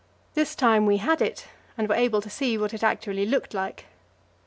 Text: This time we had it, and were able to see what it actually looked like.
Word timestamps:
This 0.33 0.55
time 0.55 0.87
we 0.87 0.97
had 0.97 1.21
it, 1.21 1.45
and 1.77 1.87
were 1.87 1.93
able 1.93 2.23
to 2.23 2.29
see 2.31 2.57
what 2.57 2.73
it 2.73 2.81
actually 2.83 3.23
looked 3.27 3.53
like. 3.53 3.85